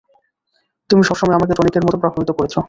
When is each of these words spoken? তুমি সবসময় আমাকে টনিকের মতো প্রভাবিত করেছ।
তুমি 0.89 1.01
সবসময় 1.03 1.37
আমাকে 1.37 1.53
টনিকের 1.53 1.83
মতো 1.85 1.97
প্রভাবিত 2.01 2.29
করেছ। 2.31 2.55